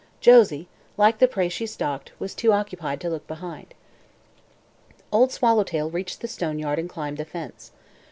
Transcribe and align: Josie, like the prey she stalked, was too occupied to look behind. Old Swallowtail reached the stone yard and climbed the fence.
Josie, 0.19 0.67
like 0.97 1.19
the 1.19 1.27
prey 1.27 1.47
she 1.47 1.67
stalked, 1.67 2.11
was 2.17 2.33
too 2.33 2.53
occupied 2.53 2.99
to 3.01 3.09
look 3.11 3.27
behind. 3.27 3.75
Old 5.11 5.31
Swallowtail 5.31 5.91
reached 5.91 6.21
the 6.21 6.27
stone 6.27 6.57
yard 6.57 6.79
and 6.79 6.89
climbed 6.89 7.17
the 7.19 7.25
fence. 7.25 7.71